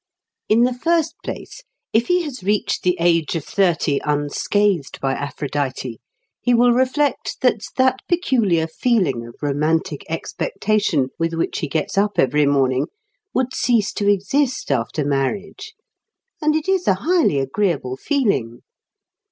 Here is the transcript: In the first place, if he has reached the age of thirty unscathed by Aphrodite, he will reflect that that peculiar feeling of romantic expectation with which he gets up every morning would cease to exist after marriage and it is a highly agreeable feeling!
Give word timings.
In 0.49 0.63
the 0.63 0.73
first 0.73 1.13
place, 1.23 1.61
if 1.93 2.07
he 2.07 2.23
has 2.23 2.41
reached 2.43 2.81
the 2.81 2.97
age 2.99 3.35
of 3.35 3.45
thirty 3.45 3.99
unscathed 4.03 4.97
by 4.99 5.11
Aphrodite, 5.13 5.99
he 6.41 6.53
will 6.55 6.71
reflect 6.73 7.37
that 7.41 7.61
that 7.77 7.99
peculiar 8.09 8.65
feeling 8.65 9.27
of 9.27 9.35
romantic 9.43 10.03
expectation 10.09 11.09
with 11.19 11.33
which 11.35 11.59
he 11.59 11.67
gets 11.67 11.99
up 11.99 12.17
every 12.17 12.47
morning 12.47 12.87
would 13.35 13.53
cease 13.53 13.93
to 13.93 14.09
exist 14.11 14.71
after 14.71 15.05
marriage 15.05 15.75
and 16.41 16.55
it 16.55 16.67
is 16.67 16.87
a 16.87 16.95
highly 17.05 17.37
agreeable 17.37 17.95
feeling! 17.95 18.61